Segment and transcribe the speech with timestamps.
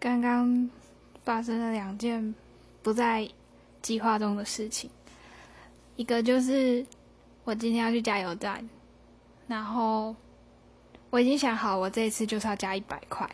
[0.00, 0.70] 刚刚
[1.24, 2.32] 发生了两件
[2.82, 3.28] 不在
[3.82, 4.88] 计划中的事情，
[5.96, 6.86] 一个就是
[7.42, 8.68] 我今天要去加油站，
[9.48, 10.14] 然后
[11.10, 13.28] 我已经想好，我这一次就是要加一百块，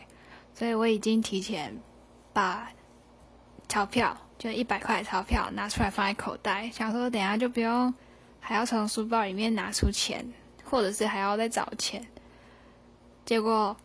[0.55, 1.71] 所以我已经提前
[2.33, 2.67] 把
[3.67, 7.93] 钞票，就一百块钞票拿出来放在口袋，想说等下就不用
[8.39, 10.25] 还要从书包里面拿出钱，
[10.63, 12.03] 或者是还要再找钱，
[13.23, 13.77] 结果。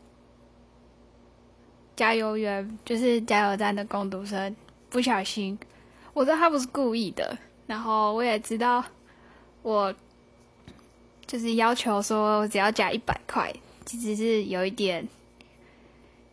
[2.01, 4.57] 加油员就是加油站的工读生，
[4.89, 5.59] 不小心，
[6.15, 7.37] 我知道他不是故意的，
[7.67, 8.83] 然后我也知道，
[9.61, 9.95] 我
[11.27, 15.07] 就是要求说我只要加一百块，其实是有一点，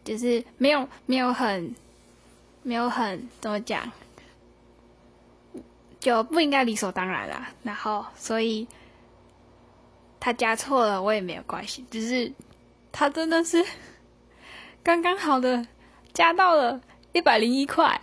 [0.06, 1.76] 就是没有没有很
[2.64, 3.92] 没有很怎么讲，
[6.00, 7.52] 就不应该理所当然啦。
[7.64, 8.66] 然后所以
[10.18, 12.32] 他加错了，我也没有关系，只是
[12.94, 13.62] 他真的是。
[14.88, 15.68] 刚刚好的
[16.14, 16.80] 加到了
[17.12, 18.00] 一百零一块，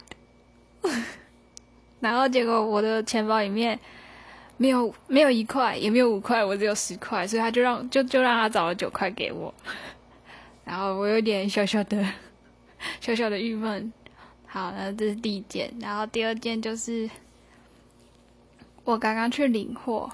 [2.01, 3.81] 然后结果我的钱包里面
[4.59, 9.55] 没有没有一块，也没有五块，我只有十块，所以他就让就就让他找了九块给我，
[10.67, 12.07] 然后我有点小小的
[13.01, 13.91] 小小的郁闷。
[14.45, 17.09] 好，那这是第一件，然后第二件就是
[18.85, 20.11] 我刚刚去领货，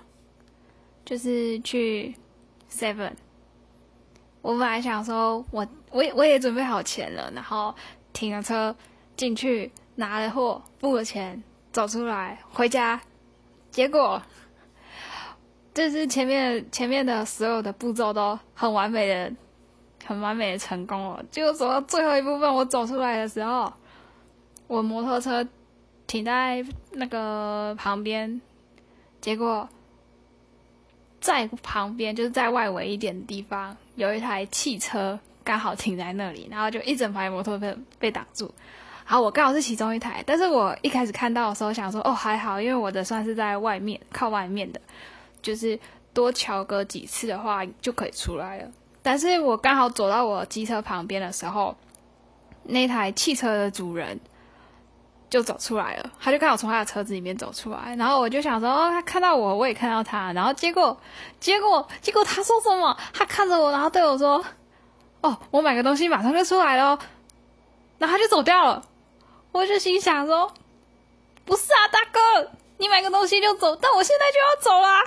[1.05, 2.15] 就是去
[2.71, 3.15] Seven。
[4.43, 7.75] 我本来想说，我我也我也准备好钱了，然后
[8.13, 8.75] 停了车
[9.17, 13.01] 进去拿了货，付了钱，走出来回家，
[13.71, 14.21] 结果
[15.75, 19.33] 就是前面前面的所有的步骤都很完美的、
[20.07, 21.25] 很完美的成功了。
[21.31, 23.71] 结果走到最后一部分，我走出来的时候，
[24.67, 25.47] 我摩托车
[26.07, 28.41] 停在那个旁边，
[29.21, 29.69] 结果。
[31.21, 38.53] 在旁边，就是在外围一点的地方，有一台汽车刚好停在那里，然后就一整排摩托被被挡住。
[39.05, 44.81] 好，我刚好是其中一台，但是我一开始看到的时候想说，哦，还好，因为我的算是在外面靠外面的，
[45.43, 45.79] 就是
[46.15, 48.69] 多瞧个几次的话就可以出来了。
[49.03, 51.77] 但是我刚好走到我机车旁边的时候，
[52.63, 54.19] 那台汽车的主人。
[55.31, 61.01] 就走出来了，他就刚好从他的车子里面走出来，然后我就想说，哦，他看到我，我也看到他，然后结果，
[61.39, 62.97] 结果，结果他说什么？
[63.15, 64.45] 他看着我，然后对我说，
[65.21, 66.99] 哦，我买个东西马上就出来了，
[67.99, 68.85] 然后他就走掉了。
[69.53, 70.53] 我就心想说，
[71.45, 75.05] 不是啊，大哥，你买个东西就走，但我现在就要走啦，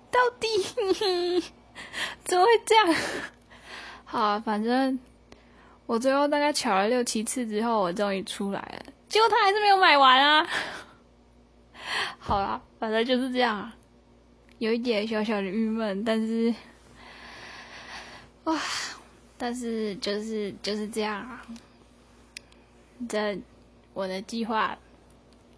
[0.12, 1.42] 到底
[2.24, 2.94] 怎么会这样？
[4.04, 4.98] 好，反正
[5.86, 8.92] 我最后大概巧了六七次之后，我终于出来了。
[9.08, 10.46] 结果他还是没有买完啊！
[12.18, 13.72] 好啦，反正就是这样，
[14.58, 16.54] 有一点小小的郁闷，但是，
[18.44, 18.60] 哇，
[19.38, 21.42] 但是就是就是这样啊！
[23.08, 23.38] 这
[23.94, 24.76] 我的计划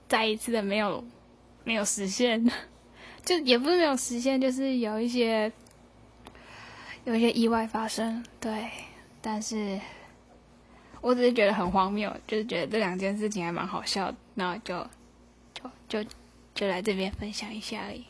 [0.06, 1.04] 再一次的没有
[1.64, 2.48] 没有实现，
[3.24, 5.50] 就也不是没有实现，就是有一些
[7.04, 8.70] 有一些意外发生，对，
[9.20, 9.80] 但是。
[11.00, 14.86] 我只是觉得很荒谬，就是觉得这两件事情还蛮好笑的，然后就
[15.54, 16.10] 就就
[16.54, 18.04] 就来这边分享一下而已。